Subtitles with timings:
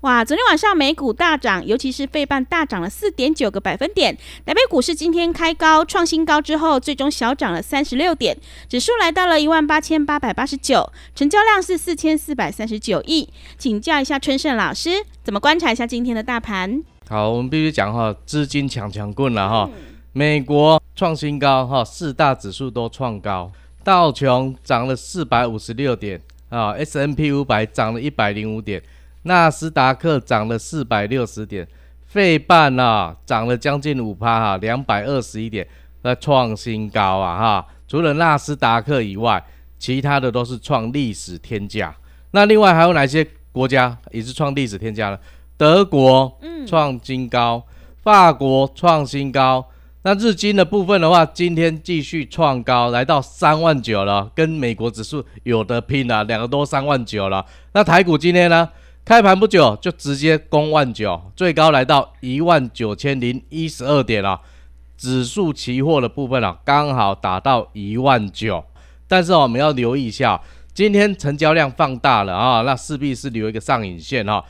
[0.00, 4.16] 哇，昨天晚上美股大涨，尤其是费半大涨了四点九个百分点。
[4.44, 8.36] 台北股市今天开高创新高之后，最终小涨了三十六点，
[8.68, 13.28] 指数来到了一万八千八百八十九，成交量是四千四百三十九亿。
[13.56, 16.82] 请教一下春盛老师，怎么观察一下今天的大盘？
[17.08, 19.70] 好，我们必须讲哈，资金强强棍了哈。
[20.12, 23.50] 美国创新高哈，四大指数都创高，
[23.82, 26.20] 道琼涨了四百五十六点
[26.50, 28.82] 啊，S N P 五百涨了一百零五点。
[29.24, 31.66] 纳斯达克涨了四百六十点，
[32.06, 35.66] 费半啊涨了将近五趴哈，两百二十一点，
[36.02, 37.66] 那创新高啊哈。
[37.86, 39.44] 除了纳斯达克以外，
[39.78, 41.94] 其他的都是创历史天价。
[42.30, 45.18] 那另外还有哪些国家也是创历史天价呢？
[45.56, 46.36] 德国
[46.66, 47.62] 创新高，
[48.02, 49.64] 法国创新高。
[50.02, 57.46] 那日经的部分的话，今天继续创高，来到三万九了，跟美国指数有的拼了，两个都三万九了。
[57.72, 58.68] 那台股今天呢？
[59.04, 64.40] 开盘不久就直接攻万九，最高来到一万九千零一十二点了。
[64.96, 68.64] 指数期货的部分啊，刚好达到一万九。
[69.06, 70.40] 但是我们要留意一下，
[70.72, 74.42] 今天成交量放大了啊，那势必是留一个上影线哈。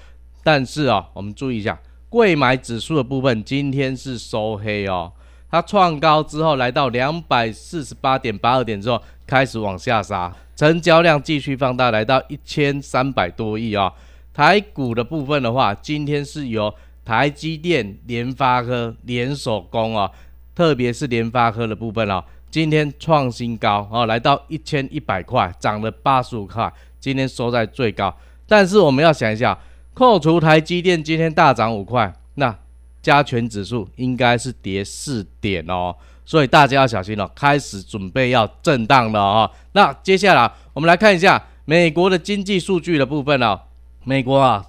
[0.45, 1.77] 但是啊，我们注意一下，
[2.09, 5.11] 贵买指数的部分今天是收黑哦。
[5.51, 13.93] 它创高之后来到两百四十八点八二点之后，开始往下杀，成交量继续放大，来到一千三百多亿啊。
[14.35, 16.75] 台股的部分的话，今天是由
[17.05, 20.11] 台积电、联发科联手攻啊，
[20.57, 28.13] 特别是联发科的部分哦，今天创新高啊，来到一千一百块，涨了八十五块，今天收在最高。
[28.49, 29.57] 但是我们要想一下，
[29.95, 32.59] 扣除台积电今天大涨五块，那
[33.01, 35.95] 加权指数应该是跌四点哦，
[36.25, 39.49] 所以大家要小心了，开始准备要震荡了啊。
[39.73, 43.61] 那接下来我们来看一下美国的经济数据的部分哦。
[44.07, 44.63] 美国啊，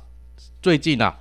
[0.61, 1.19] 最近啊，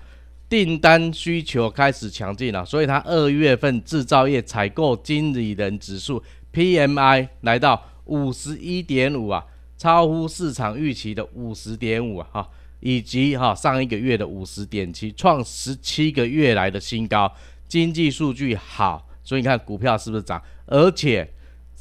[0.49, 9.45] 订单需求开始强劲了，所以它二月份制造业采购经理人指数 PMI 来到五十一点五啊，
[9.77, 12.49] 超乎市场预期的五十点五啊，哈，
[12.79, 17.33] 以及哈上一个月的五十点七，创十七个月来的新高。
[17.67, 20.41] 经济数据好，所以你看股票是不是涨？
[20.67, 21.29] 而且。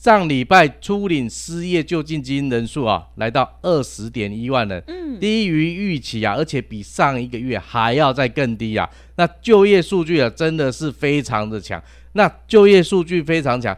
[0.04, 8.90] 上礼拜初领失业救济金人数啊，来到二十点一万人，嗯，低于预期啊，而且比上一个月还要再更低啊。
[9.16, 11.82] 那就业数据啊，真的是非常的强。
[12.12, 13.74] 那就业数据非常强，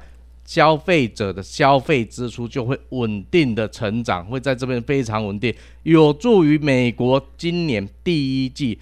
[0.46, 5.53] 消费者的消费支出就会稳定的成长，会在这边非常稳定，
[5.84, 8.80] 有助于美国今年第一季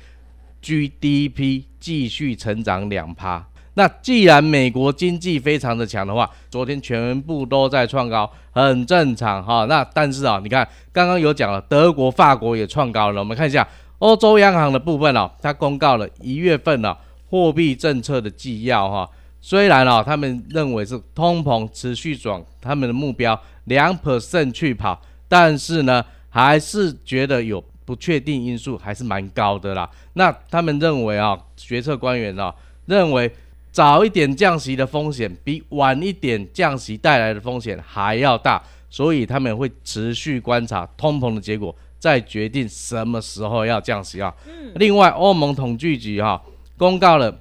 [0.62, 3.50] GDP 继续成长两趴。
[3.76, 9.66] 那既然美国经济非常的强的话，昨天全部都在创高，很正常哈。
[9.66, 13.20] 那但是啊，你看刚刚有讲了，德国、法国也创高了。
[13.20, 13.68] 我们看一下
[13.98, 16.96] 欧洲央行的部分哦，它公告了一月份呢
[17.32, 19.10] 货币政策的纪要哈。
[19.42, 29.90] 虽然啊，他们认为是通膨持续转，他们的目标两 percent 去跑，但是呢，还是觉得有不确定因素，还是蛮高的啦。
[30.14, 32.54] 那他们认为啊，决策官员啊
[32.86, 33.34] 认为。
[33.74, 44.31] 早一点降息的风险比晚一点降息带来的风险还要大，所以他们会持续观察通膨的结果，再决定什么时候要降息啊。
[44.75, 46.40] 另外，欧盟统计局哈
[46.78, 47.36] 公告了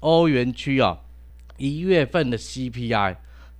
[0.00, 0.98] 欧元区啊
[1.56, 3.16] 一月份的 CPI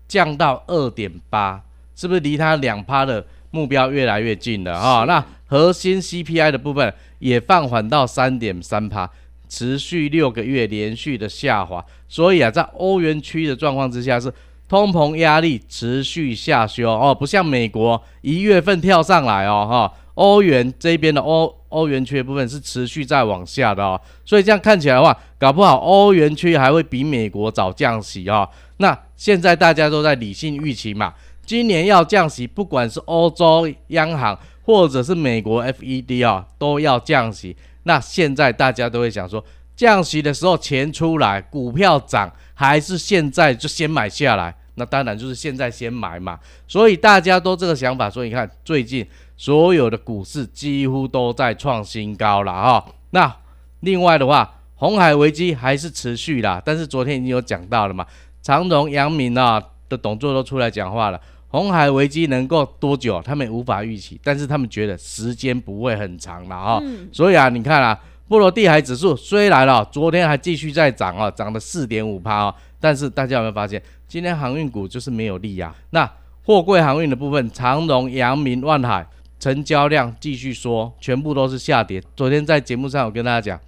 [0.07, 1.65] 降到二点八，
[1.97, 5.05] 是不是离它两趴的目标越来越近了啊？
[5.05, 9.11] 那核心 CPI 的部分也放缓到三点三趴。
[9.51, 14.33] 持续六个月连续的下滑，所以啊，在欧元区的状况之下，是
[14.69, 28.49] 通膨压力持续下修哦，不像美国一月份跳上来哦，哈，欧元这边的欧欧元区的部分是持续在往下的哦，所以这样看起来的话，搞不好欧元区还会比美国早降息哦。
[28.77, 31.13] 那现在大家都在理性预期嘛，
[31.45, 34.39] 今年要降息，不管是欧洲央行。
[34.63, 39.45] 或者是美国 FED 啊都要降息，那现在大家都会想说，
[39.75, 44.55] 降息的时候钱出来，股票涨，还是现在就先买下来？
[44.75, 46.39] 那当然就是现在先买嘛。
[46.69, 49.07] 所以大家都这个想法，所以你看最近
[49.37, 52.85] 所有的股市几乎都在创新高了哈。
[53.11, 53.35] 那
[53.81, 58.07] 另外的话，红海危机还是持续啦，但是昨天已经有讲到了嘛，
[58.43, 61.21] 长荣、阳明啊的董座都出来讲话了。
[61.51, 63.21] 红海危机能够多久？
[63.23, 66.83] 他们无法预期，但是他们觉得时间不会很长了哈。
[67.13, 67.99] 所以啊，你看啊，
[68.29, 75.75] 波罗的海指数虽然了，昨天还继续在涨啊，涨了四点五趴啊，但是大家有没有发现，今天航运股就是没有力啊？
[75.91, 76.09] 那
[76.45, 79.05] 货柜航运的部分，长荣、阳明、万海，
[79.41, 82.01] 成交量继续缩，全部都是下跌。
[82.15, 83.61] 昨天在节目上我跟大家讲，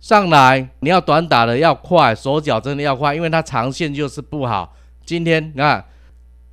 [0.00, 4.76] 上来你要短打的要快，手脚真的要快，因为它长线就是不好。
[5.06, 5.82] 今天你看。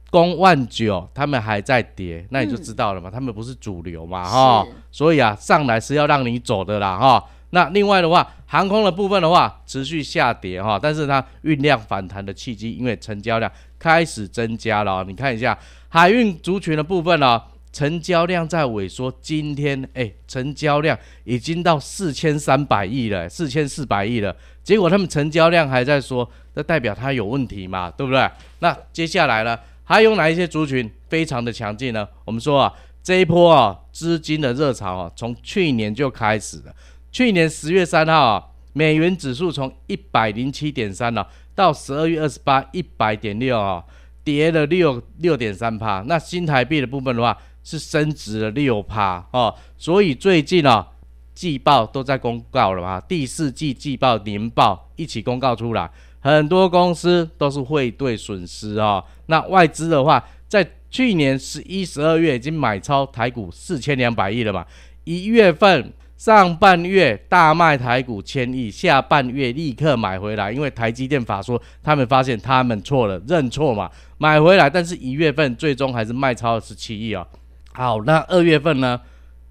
[0.10, 7.24] 公万九，他们还在跌，那你就知道了嘛，他们不是主流嘛，哈，所以啊，上来是要让你走的啦，哈。
[7.52, 15.04] 那另外的话，航空的部分的话，持续下跌哈，但是它酝酿反弹的契机，因为成交量开始增加了。
[15.04, 15.58] 你看一下
[15.88, 17.42] 海运族群的部分呢，
[17.74, 28.30] 成交量在萎缩，今天哎，成交量已经到四千三百亿了，四千四百亿了，结果他们成交量还在说，这代表它有问题嘛，对不对？
[28.60, 29.58] 那接下来呢？
[29.90, 32.08] 还有哪一些族群非常的强劲呢？
[32.24, 32.72] 我们说啊，
[33.02, 36.76] 这一波啊资金的热潮啊，从去年就开始了。
[37.12, 41.26] 去年十月三号啊，美元指数从一百零七点三呢，
[41.56, 43.84] 到十二月二十八一百点六啊，
[44.24, 46.04] 跌了六六点三趴。
[46.06, 49.52] 那新台币的部分的话，是升值了六趴哦。
[49.76, 50.88] 所以最近啊，
[51.34, 55.90] 季报都在公告了嘛，第四季季报年报一起公告出来。
[56.22, 59.04] 很多公司都是汇兑损失啊。
[59.28, 64.66] 那外资的话，在去年十一、十二月已经买超台股四千两百亿了嘛。
[65.04, 74.70] 一月份上半月大卖台股千亿，下半月立刻买回来，因为台积电法说他们发现他们错了，认错嘛，买回来。
[74.70, 77.26] 但是一月份最终还是卖超十七亿哦。
[77.72, 79.00] 好，那二月份呢？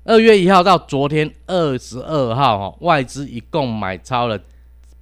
[0.04, 4.38] 二月一号到昨天二十二号哈，外资一共买超了。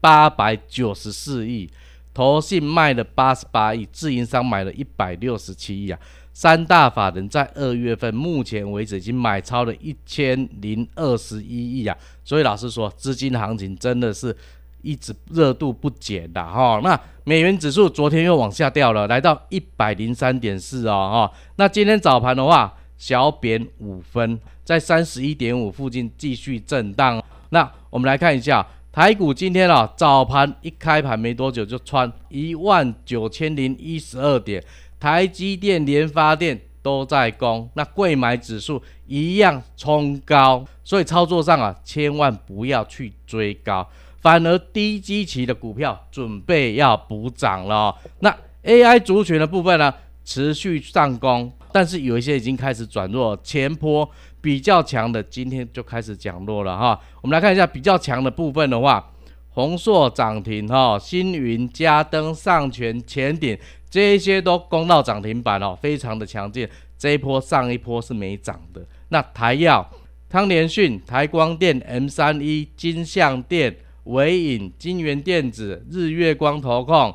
[0.00, 1.68] 八百九十四亿，
[2.14, 5.98] 投信卖了八十八亿，自营商买了一百六十七亿啊！
[6.32, 11.96] 三大法人在二月份目前为止已经买超了一千零二十一亿啊！
[12.24, 14.36] 所以老实说，资金行情真的是
[14.82, 16.80] 一直热度不减的哈。
[16.84, 21.38] 那美元指数昨天又往下掉了，来到一百零三点四哦哈。
[21.56, 27.22] 那今天早盘的话，小贬五分，在三十一点五附近继续震荡。
[27.50, 28.66] 那我们来看一下。
[28.96, 34.64] 台股今天啊，早盘一开盘没多久就穿一万九千零一十二点，
[34.98, 43.86] 台积电、联发电都在攻，那贵买指数一样冲高，所以操作上啊，千万不要去追高，
[44.22, 47.94] 反而低基期的股票准备要补涨了。
[48.20, 48.34] 那
[48.64, 49.92] AI 族群的部分呢，
[50.24, 54.10] 持续上攻，但是有一些已经开始转弱，前坡。
[54.46, 59.04] 比较强的今天就开始降落了哈，我们来看一下比较强的部分的话，
[59.48, 63.58] 宏硕涨停哈，星云、嘉登、上全、前顶
[63.90, 66.68] 这一些都攻到涨停板哦，非常的强劲。
[66.96, 68.80] 这一波上一波是没涨的。
[69.08, 69.84] 那台药、
[70.28, 77.12] 康联讯、台光电、M 三一、金相电、伟影、金源电子、日月光投控、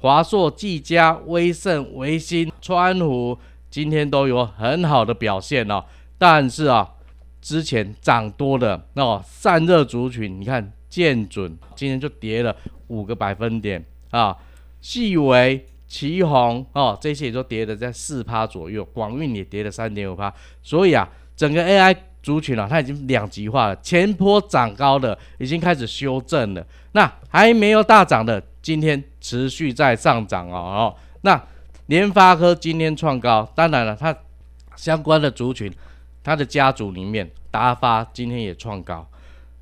[0.00, 3.38] 华硕、技嘉、威盛、维新、川湖，
[3.70, 5.82] 今天都有很好的表现哦。
[6.18, 6.88] 但是啊，
[7.40, 12.56] 之前涨多的那散热族群，你看建准今天就跌了
[12.88, 14.36] 五个百分点啊，
[14.80, 20.32] 细微、旗宏哦，这些也都跌了在四趴左右，广运也跌了三点五趴，
[20.62, 31.40] 所以啊，整个 AI 族群啊，它已经两极化了，前坡涨高的已经开始修正了，那还没有大涨的，今天持续在上涨哦哦，那
[31.86, 34.16] 联发科今天创高，当然了，它
[34.74, 35.70] 相关的族群。
[36.26, 39.06] 他的家族里面，达发今天也创高，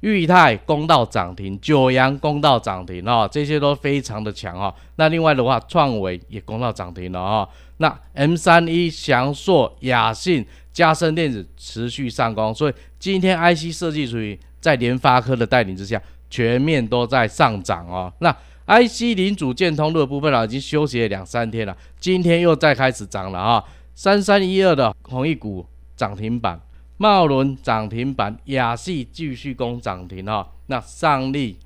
[0.01, 4.75] 裕泰公道涨停，九阳公道涨停哦，这些都非常的强哦。
[4.97, 7.47] 那另外的话，创维也公道涨停了哦。
[7.77, 18.11] 那 M 三一、翔硕、雅信、嘉生电子持续上攻，所以今天 IC 设计属于在联发科的带领之下，全面都在上涨哦。
[18.21, 18.35] 那
[18.67, 23.63] IC 零组件通路的部分啊，已经休息了两三天了，今天又再开始涨了啊。
[23.95, 25.67] 三三一二的红一股。
[25.97, 26.61] 涨停板，
[26.97, 30.49] 茂伦涨停板，亚细继续攻涨停哈。
[30.67, 31.59] 那上利、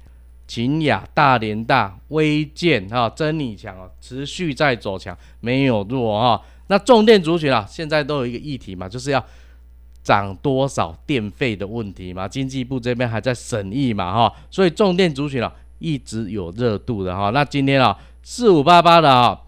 [0.46, 6.42] 秦雅、大连大、微健哈，真理强哦，持续在走强，没有弱哈。
[6.68, 9.24] 那重电族群啊，现在都有一个议题嘛，就是要
[10.02, 17.30] 涨多少电费的问题嘛，经济部这边还在审议嘛哈，所以重电族群啊一直有热度的哈。
[17.30, 19.40] 那今天啊四五八八的啊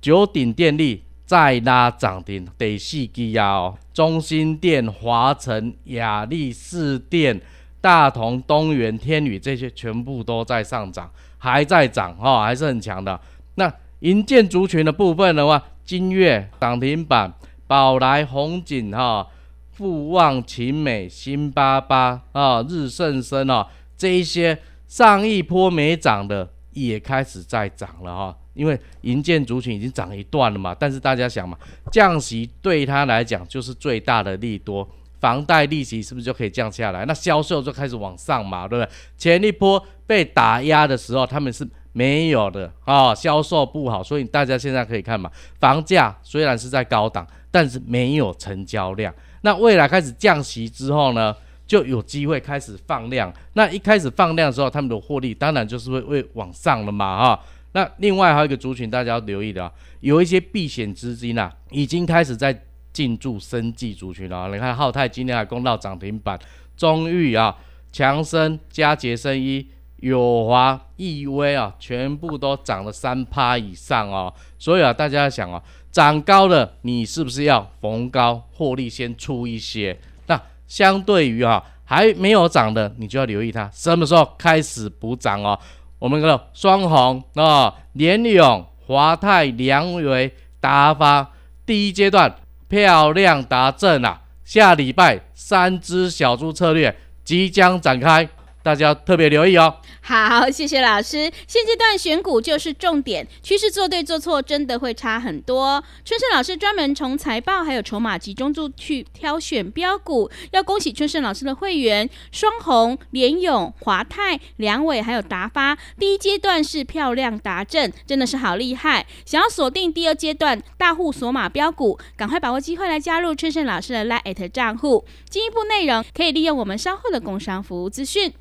[0.00, 7.38] 九鼎电力再拉涨停，得细基啊哦，中心店、华晨、亚力士店、
[7.80, 13.20] 大同、东元、天宇这些全部都在上涨，还在涨哈，还是很强的。
[13.56, 17.34] 那银建族群的部分的话，金月涨停板，
[17.66, 19.26] 宝来、红景哈。
[19.72, 28.36] 富旺、秦美、新巴巴啊、日盛生啊，这一些上一波没涨的也开始在涨了哈。
[28.56, 31.56] 因为银建族群已经涨一段了嘛，但是大家想嘛，
[31.92, 34.88] 降息对他来讲就是最大的利多，
[35.20, 37.04] 房贷利息是不是就可以降下来？
[37.04, 38.90] 那销售就开始往上嘛，对不对？
[39.16, 49.14] 前一波被打压的时候，他们是没有的啊，销售不好，所以大家现在可以看嘛，房价虽然是在高档，但是没有成交量。
[49.42, 51.34] 那未来开始降息之后呢，
[51.66, 53.32] 就有机会开始放量。
[53.54, 57.40] 那一开始放量的时候，他们的获利当然就是会会往上了嘛，哈。
[57.76, 64.48] 那另外还有一个族群，大家要留意的啊，有一些避险资金啊，已经开始在进驻生技族群了。
[64.48, 66.38] 你看浩泰今天还攻到涨停板，
[66.74, 67.54] 中裕啊、
[67.92, 69.68] 强生、佳杰生医、
[69.98, 74.32] 友华、易威啊，全部都涨了三趴以上哦。
[74.58, 75.62] 所以啊，大家想哦。
[75.92, 79.98] 涨高了，你是不是要逢高获利先出一些？
[80.28, 85.58] 那相对于啊还没有涨的，你就要留意它什么时候开始补涨哦。
[86.06, 91.32] 我们看双红啊，连勇、华泰、良维、达发，
[91.66, 92.32] 第一阶段
[92.68, 98.28] 漂亮达阵啊，下礼拜三只小猪策略即将展开。
[98.66, 99.76] 大家特别留意哦。
[100.00, 101.30] 好，谢谢老师。
[101.46, 105.80] 现阶段选股就是重点，趋势做对做错真的会差很多。
[106.04, 115.78] 春盛老师专门从财报还有筹码集中度去挑选标股，要恭喜春盛老师的会员双红、联勇、华泰、梁伟还有达发。
[115.96, 119.06] 第一阶段是漂亮达阵，真的是好厉害。
[119.24, 125.04] 想要锁定第二阶段大户锁码标股，赶快把握机会来加入春盛老师的 Lite 账户。
[125.30, 128.32] 进一步内容可以利用我们稍后的工商服务资讯。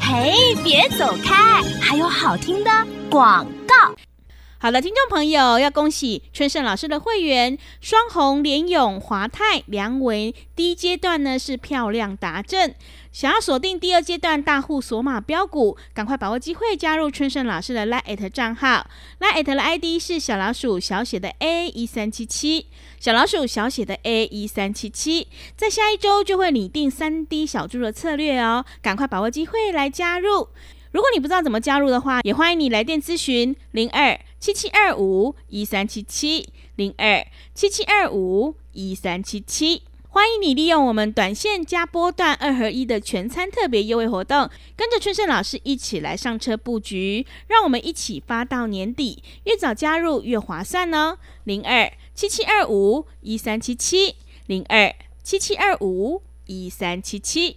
[0.00, 1.62] 嘿，别走开！
[1.80, 2.70] 还有好听的
[3.10, 3.46] 广。
[4.60, 10.34] 好的，听众朋友，要恭喜春盛老师的会员双红、联勇、华泰、梁维。
[10.56, 12.74] 第一阶段呢是漂亮达阵，
[13.12, 18.84] 想要锁定第二阶段大户索马标股，赶快把握机会加入春盛老师的 Lite 账号。
[19.20, 22.66] ，Lite 的 ID 是小老鼠小写的 A 一三七七，
[22.98, 30.48] 小老鼠小写的 A 一三七七，在下一周就会拟定三 D 小猪的策略哦，赶快把握机会来加入。
[30.90, 39.82] 如果你不知道怎么加入的话，也欢迎你来电咨询零二七七二五一三七七零二七七二五一三七七。
[40.10, 51.18] 欢迎你利用我们短线加波段二合一的全餐特别优惠活动，跟着春盛老师一起来上车布局，让我们一起发到年底，越早加入越划算哦。
[51.44, 54.14] 零二七七二五一三七七
[54.46, 57.56] 零二七七二五一三七七。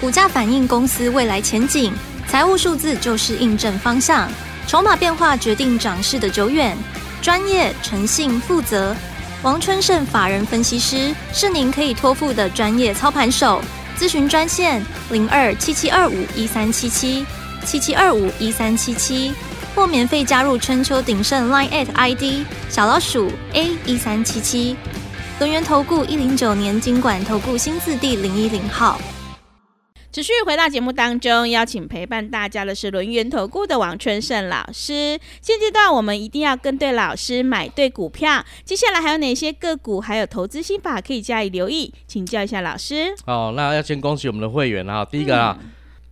[0.00, 1.92] 股价反映公司未来前景。
[2.28, 4.30] 财务数字就是印证方向，
[4.66, 6.76] 筹码变化决定涨势的久远。
[7.20, 8.96] 专业、诚信、负责，
[9.42, 13.62] 王春盛法人分析师是您可以托付的专业操盘手。
[13.96, 17.24] 咨询专线零二七七二五一三七七
[17.64, 19.32] 七七二五一三七七，
[19.74, 24.76] 或免费加入春秋鼎盛 Line at ID 小老鼠 A 一三七七。
[25.38, 29.00] 轮源投顾一零九年经管投顾新字第零一零号。
[30.12, 35.18] 持续回到节目当中，邀请陪伴大家的是轮源投顾的王春盛老师。
[35.40, 38.44] 现阶段我们一定要跟对老师，买对股票。
[38.62, 41.90] 接下来还有哪些个股，还有投资心法可以加以留意？
[42.06, 43.14] 请教一下老师。
[43.24, 45.02] 哦，那要先恭喜我们的会员啊！
[45.02, 45.58] 第一个啊，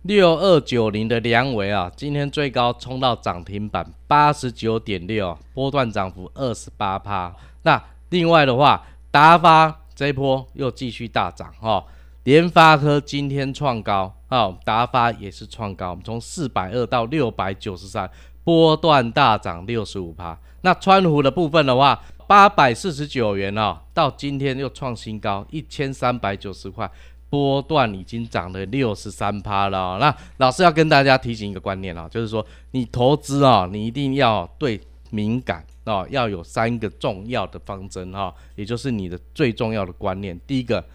[0.01, 7.31] 六二九零的梁维啊，今天最高冲到涨停板八十九点六，波段涨幅二十八趴。
[7.61, 7.79] 那
[8.09, 11.83] 另外的话，达发这一波又继续大涨哈。
[12.23, 18.07] 联发科今天创高，好，达发也是创高，从四百二到六百九十三，
[18.43, 20.37] 波段大涨六十五趴。
[20.61, 26.87] 那川湖的部分的话，八百四十九元哦，到今天又创新高一千三百九十块，
[27.27, 29.97] 波段已经涨了六十三趴了。
[29.97, 40.85] 那老师要跟大家提醒一个观念哦，就是说你投资啊，你一定要对敏感哦，要有三个重要的方针哈，也就是你的最重要的观念，第一个。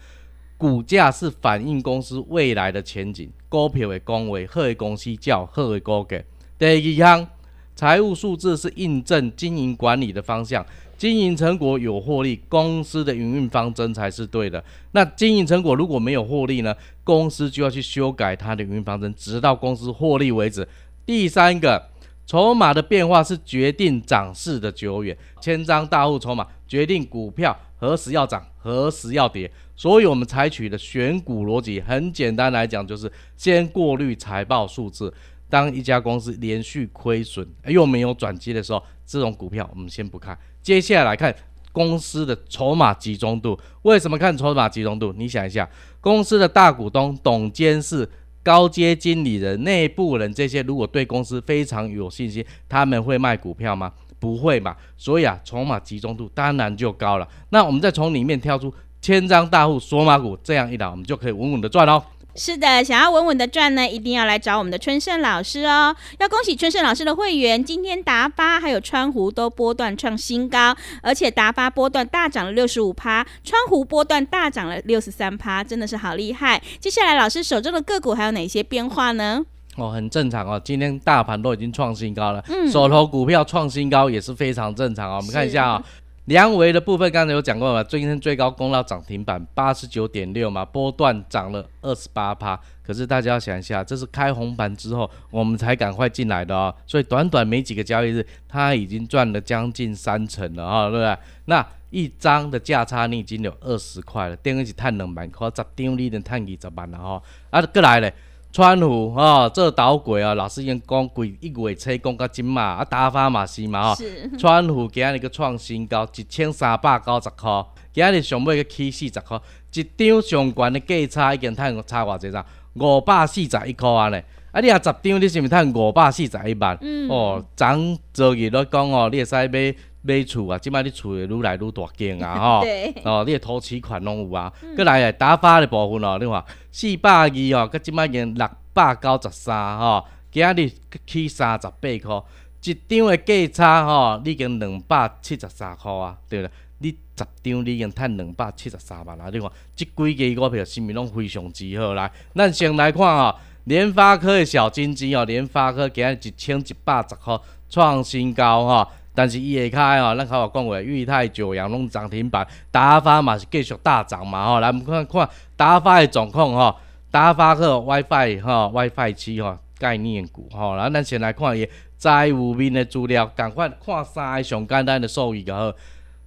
[0.57, 6.19] 股价是反映公司未来的前景，股票的恭维，好的公司叫好的股价。
[6.57, 7.27] 第二项，
[7.75, 10.65] 财务数字是印证经营管理的方向，
[10.97, 14.63] 经营成果有获利，公司的营运方针才是对的。
[14.93, 16.75] 那经营成果如果没有获利呢？
[17.03, 20.67] 公司就要去修改它的营运方针，直到公司获利为止。
[21.05, 21.87] 第三个，
[22.25, 29.49] 筹码的变化是决定涨势的久远，千张大户筹码决定股票何时要涨，何时要跌。
[29.75, 35.13] 所以，我们采取的选股逻辑很简单来讲，就是先过滤财报数字。
[35.49, 40.37] 当一家公司连续亏损又没有转机的时候，这种股票我们先不看。
[40.61, 41.33] 接下来看
[41.71, 43.57] 公司的筹码集中度。
[43.83, 45.13] 为什么看筹码集中度？
[45.15, 45.69] 你想一下，
[46.01, 48.09] 公司的大股东、董监事、
[48.43, 53.93] 高阶经理人、内部人这些，如果对公司非常有信心，他们会卖股票吗？
[54.19, 54.75] 不会嘛。
[54.97, 57.27] 所以啊，筹码集中度当然就高了。
[57.49, 58.73] 那我们再从里面挑出。
[58.99, 62.03] 千张大户索马股，这样一来，我们就可以稳稳的赚哦。
[62.35, 65.95] 是的，想要稳稳的赚呢，一定要来找我们的春盛老师哦。
[66.19, 76.61] 要恭喜春盛老师的会员，今天达发还有川湖都波段创新高，而且达发波段大涨了六十五趴，川湖波段大涨了六十三趴，真的是好厉害。
[76.79, 79.45] 接下来老师手中的个股还有哪些变化呢？
[79.77, 85.15] 哦，很正常哦，今天大盘都已经创新高了，嗯，手头股票创新高也是非常正常啊。
[85.17, 85.83] 我们看一下啊。
[86.27, 92.59] 梁维的部分刚才有讲过嘛，最近最高攻到涨停板八十九点六嘛，波段涨了二十八趴。
[92.85, 101.17] 可是大家要想一下，这是开红盘之后我们才赶快进来的哦，所以短短没几个交易日，它已经赚了将近三成了哈，对不对？
[101.45, 107.23] 那一张的价差你已经有二十块了，等于是赚两万块，十张你能赚二十万了哈。
[107.51, 108.13] 啊，过来咧。
[108.51, 114.03] 川湖哦，这导轨啊，老师已经讲过一月初讲到今嘛，啊打发嘛是嘛吼。
[114.37, 119.39] 川普今日个创新高，一千三百九十块，今日上尾个起四十块，
[119.73, 124.15] 一张上悬的价差已经赚差偌济啦，五百四十一块安尼。
[124.51, 126.79] 啊，你啊十张，你是毋是赚五百四十一万？
[127.09, 127.67] 哦，昨
[128.11, 129.75] 昨日咧讲哦，你会使买。
[130.07, 132.65] 买厝啊，即摆你厝会愈来愈大间啊，吼，
[133.03, 134.51] 哦，你的头期款拢有啊。
[134.75, 140.71] 过来诶，打发的部分哦，你看四百二哦，佮即摆已经六百九十三吼，今日
[141.05, 142.23] 起三十八箍，
[142.63, 152.09] 一张的价差吼，已经两百七十三箍啊，对了，你十张你已经趁两百七十三万啊，你看即几支股票是毋是拢非常之好来？
[152.33, 157.39] 咱先来看哦，联发科的小金鸡哦，联发科今日一千一百十箍
[157.69, 158.87] 创新高吼。
[159.17, 164.59] 但是伊下开哦，咱头话讲过，裕泰、九阳拢涨停板，达发嘛是继续大涨嘛吼。
[164.59, 166.75] 来，我们看看达发的状况吼，
[167.09, 170.75] 达发个 WiFi 哈，WiFi 七吼概念股吼。
[170.75, 175.73] 然后咱先来看伊债务面的资料，赶快看三个上简单的数据就好。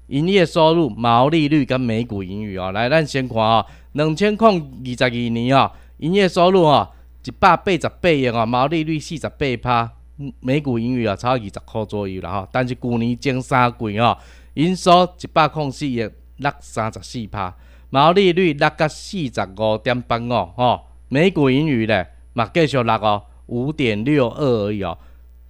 [0.09, 2.73] 营业收入、毛利率跟每股盈余哦。
[2.73, 6.91] 来，咱先看哦，两千零二十二年哦，营业收入哦
[7.25, 9.93] 一百八十八亿哦，毛利率四十八趴。
[10.41, 14.17] 每股盈余啊，超二十块左右啦吼，但是去年前三季哦，
[14.55, 16.03] 营收一百零四亿，
[16.39, 17.55] 落三十四趴，
[17.89, 24.99] 毛利率落到四十五点八五吼，每股盈余咧嘛继续落哦，五点六二而已哦，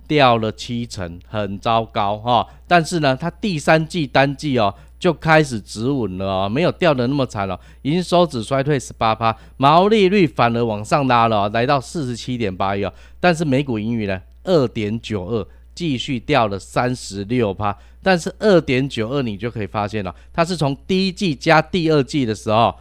[0.07, 2.47] 掉了七成，很糟糕哈。
[2.69, 14.21] 但是呢，它第三季单季哦就开始止稳了哦，没有掉的那么惨了，营收只衰退十八趴，毛利率反而往上拉了，来到四十七点八亿哦，但是每股盈余呢？
[14.51, 22.75] 二点九二，继续掉了三十六趴，但是二点九二你就可以发现了，它是从第一季加第二季的时候，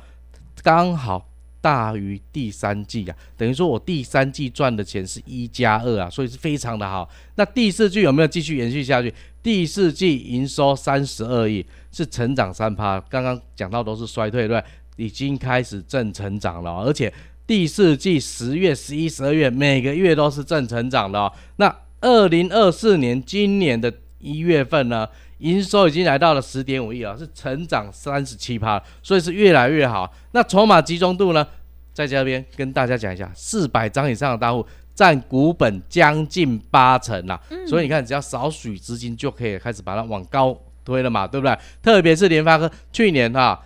[0.63, 1.29] 刚好
[1.61, 7.07] 大于第三季啊，等于说我第三季赚的钱是一加二啊，所以是非常的好。
[7.35, 9.13] 那第四季有没有继续延续下去？
[9.43, 14.63] 第四季营收三十二亿，是成长三趴，刚刚讲到都是衰退对，
[14.95, 17.13] 已经开始正成长了，而且。
[17.49, 21.33] 第四季十月、十一、十二月，每个月都是正成长的哦。
[21.55, 25.09] 那二零二四年今年的一月份呢，
[25.39, 30.13] 营收已经来到了十点五亿了，是成长三十七趴，所以是越来越好。
[30.33, 31.43] 那筹码集中度呢，
[31.91, 37.41] 在这边跟大家讲一下，四百张以上的大户占股本将近八成啦。
[37.67, 41.57] 所以你看，只要少许资金就可以开始把它往高推了嘛，对不对？
[41.81, 43.59] 特别是联发科去年哈，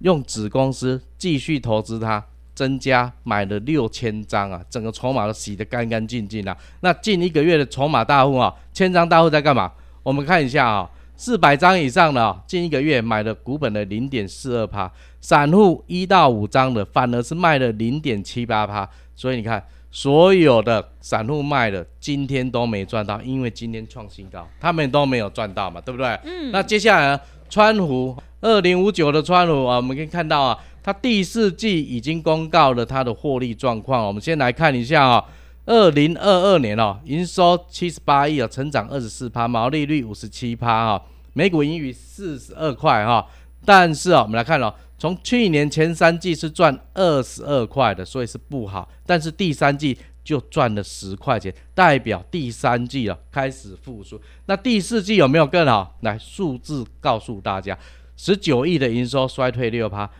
[0.00, 2.26] 用子公司继续投资它。
[2.60, 6.54] 增加买了六千张啊，整个筹码都洗得干干净净了。
[6.80, 9.72] 那近一个月的筹码大户啊，千张大户在干嘛？
[10.02, 14.92] 我们看一下啊，四百张以上的啊近一个月买了股本的零点四二趴，
[15.22, 18.86] 散户一到五张的反而是卖了零点七八趴。
[19.16, 26.08] 所以你看，所有的散户卖的今天都没赚到，因为今天创新高，他们都没有赚到嘛，对不对？
[26.24, 26.52] 嗯。
[26.52, 27.18] 那接下来
[27.48, 30.58] 川湖二零五九的川湖啊，我们可以看到啊。
[30.82, 35.24] 它第四季已经公告了它的获利状况，我们先来看一下啊。
[35.66, 40.66] 二零二二年哦，营收七十八亿哦，成长二十四趴，毛利率五十七趴
[40.98, 43.24] 哈，每股盈余四十二块哈。
[43.64, 48.88] 但是哦，我们来看哦，从去年前三季是赚二十二块的，所以是不好。
[49.06, 54.20] 但是第三季就赚了十块钱，代表第三季啊开始复苏。
[54.46, 55.94] 那第四季有没有更好？
[56.00, 57.78] 来，数字告诉大家，
[58.16, 60.10] 十九亿的营收衰退六趴，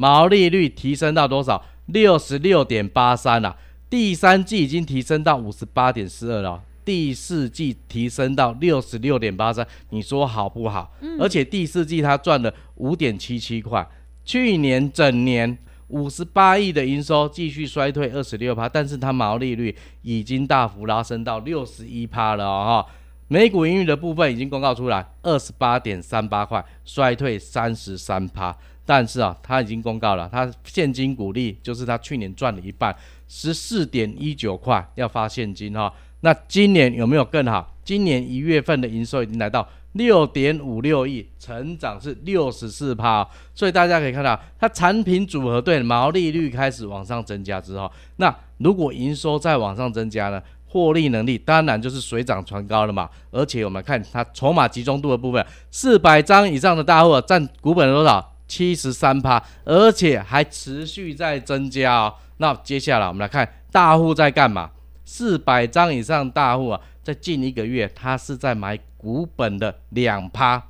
[0.00, 1.62] 毛利率提升到多少？
[1.84, 3.54] 六十六点八三啊。
[3.90, 10.90] 第三季已经提升到五十八点四二了，第四季提升到六十六点八三，你说好不好？
[11.18, 13.86] 而且第四季它赚了五点七七块，
[14.24, 15.58] 去年整年
[15.88, 22.86] 五十八亿的营收继续衰退二十六趴，但是它毛利率已经大幅拉升到六十一趴了哈。
[23.28, 28.56] 每股盈余的部分已经公告出来，二十八点三八块，衰退三十三趴。
[28.90, 32.92] 但是啊，他已经公告了，他现金股利就是他去年赚了一半。
[33.28, 37.72] 十四点一九块要发现金哈，那今年有没有更好？
[37.84, 43.24] 今年一月份的营收已经来到六点五六亿，成长是六十四趴，
[43.54, 53.08] 所以大家可以看到，它产品组合对毛利率开始往上增加之后，那如果营收再往上增加呢，获利能力当然就是水涨船高了嘛。
[53.30, 58.29] 而且我们看它筹码集中度的部分，四百张以上的大户占股本多少？
[58.50, 62.14] 七十三趴，而且还持续在增加哦。
[62.38, 64.68] 那接下来我们来看大户在干嘛？
[65.04, 70.60] 四百张以上大户啊，在近一个月，他是在买股本的两趴，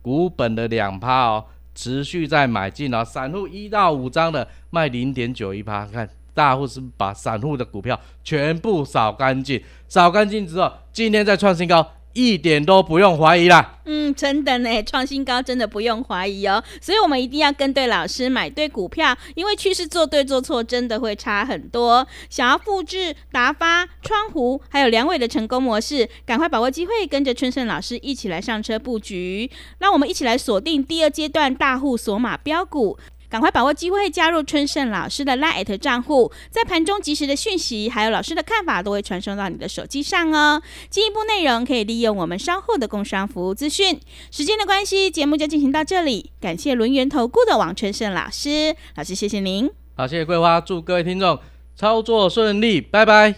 [0.00, 1.44] 股本的两趴哦，
[1.74, 3.04] 持续在买进哦。
[3.04, 11.86] 散户一到五张的卖零点九一趴，看大户是把散户的股票全部扫干净，扫干净之后，今天再创新高。
[12.16, 13.74] 一点都不用怀疑啦。
[13.84, 16.64] 嗯，真的呢，创新高真的不用怀疑哦。
[16.80, 22.04] 所以，我们一定要跟对老师，买对股票，因为趋势做对做错真的会差很多。
[22.28, 29.48] 想要复制达发、窗户还有梁伟的成功模式，赶快把握机会，跟着春盛老师一起来上车布局。
[29.78, 32.98] 让我们一起来锁定第二阶段大户锁码标股。
[33.28, 40.62] 赶快把握机会，加入春盛老师的 Line 账户，在盘中及时的讯息，还有老师的看法，都会传送到你的手机上哦。
[40.88, 44.00] 进一步内容可以利用我们稍后的工商服务资讯。
[44.30, 46.30] 时间的关系，节目就进行到这里。
[46.40, 49.70] 感谢轮源投顾的王春盛老师，老师谢谢您。
[49.96, 51.38] 好，谢谢桂花，祝各位听众
[51.74, 53.34] 操作顺利，拜拜。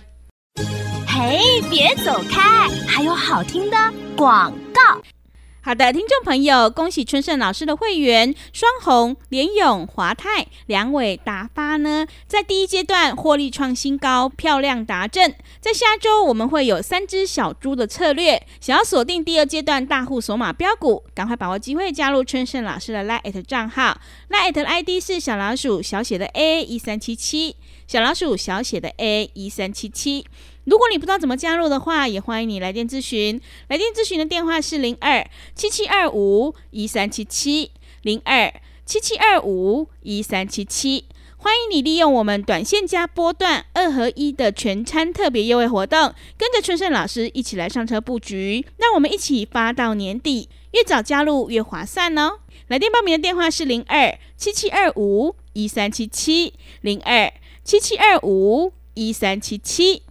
[1.07, 3.77] 嘿，别走开，还有好听的
[4.17, 5.18] 广告。
[5.61, 15.35] 好的，听众朋友，恭喜春盛老师的会员双红、联勇、华泰、两伟、达发呢，在第一阶段获利创新高，漂亮达阵。
[15.61, 30.25] 在下周我们会有三只小猪的策略，想要锁定第二阶段大户索马标股，赶快把握机会加入春盛老师的 Line 账号，Line 的 ID 是小老鼠小写的 A 一三七七，小老鼠小写的 A 一三七七。
[30.69, 33.41] 如果你不知道怎么加入的话，也欢迎你来电咨询。
[33.69, 37.71] 来电咨询的电话是零二七七二五一三七七
[38.03, 38.53] 零二
[38.85, 41.07] 七七二五一三七七。
[41.39, 48.67] 欢迎你利用我们短线加波段二合一的全餐特别优惠活动，跟着春盛老师一起来上车布局。
[48.77, 52.41] 让我们一起发到年底，越早加入越划算哦。
[52.67, 56.53] 来电报名的电话是零二七七二五一三七七
[56.83, 57.33] 零二
[57.65, 60.03] 七七二五一三七七。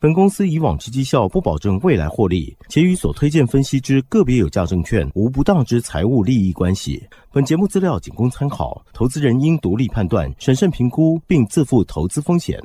[0.00, 7.02] 本公司以往之绩效不保证未来获利，且与所推荐分析之个别有价证券无不当之财务利益关系。
[7.32, 12.56] 本节目资料仅供参考，投资人应独立判断、审慎评估，并自负投资风险。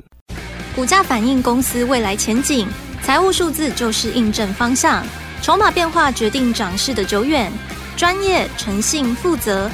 [0.76, 2.68] 股价反映公司未来前景，
[3.02, 5.04] 财务数字就是印证方向，
[5.42, 7.50] 筹码变化决定涨势的久远。
[7.96, 9.68] 专业、诚信、负责，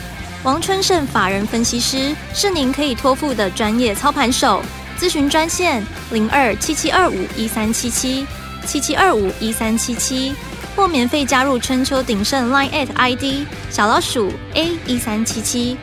[0.44, 4.62] 王春盛法人分析师是您可以托付的专业操盘手。
[5.00, 5.82] 咨询专线
[6.12, 8.26] 零二七七二五一三七七
[8.66, 10.34] 七七二五一三七七，
[10.76, 15.78] 或免费加入春秋鼎盛 Line at ID 小老鼠 A 一三七七。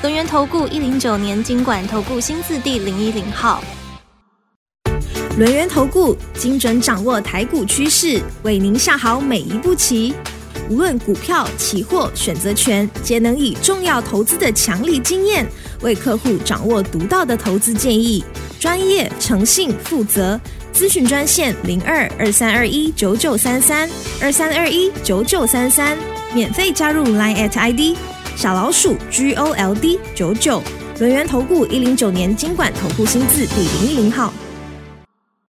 [0.00, 3.64] 轮源投顾一零九年经管投顾新字第零一零号。
[5.36, 10.14] 轮源投顾精准掌握台股趋势，为您下好每一步棋。
[10.70, 15.44] 无论股票、期货、选择权，皆能以重要投资的强力经验，
[15.80, 18.24] 为客户掌握独到的投资建议。
[18.62, 20.40] 专业、诚信、负责，
[20.72, 25.98] 咨询专线零二二三二一九九三三二三二一九九三三，
[26.32, 27.98] 免费加入 Line at ID
[28.36, 30.62] 小老鼠 G O L D 九九，
[31.00, 34.32] 轮源投顾一零九年经管投顾新字第零一零号。